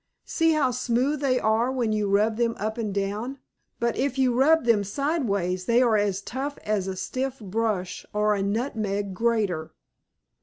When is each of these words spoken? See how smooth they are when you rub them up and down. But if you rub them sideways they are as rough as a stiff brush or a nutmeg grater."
See 0.25 0.53
how 0.53 0.71
smooth 0.71 1.19
they 1.19 1.39
are 1.39 1.71
when 1.71 1.91
you 1.91 2.09
rub 2.09 2.37
them 2.37 2.55
up 2.57 2.79
and 2.79 2.91
down. 2.91 3.37
But 3.79 3.95
if 3.95 4.17
you 4.17 4.33
rub 4.33 4.65
them 4.65 4.83
sideways 4.83 5.65
they 5.65 5.79
are 5.83 5.95
as 5.95 6.23
rough 6.33 6.57
as 6.63 6.87
a 6.87 6.95
stiff 6.95 7.37
brush 7.39 8.03
or 8.11 8.33
a 8.33 8.41
nutmeg 8.41 9.13
grater." 9.13 9.75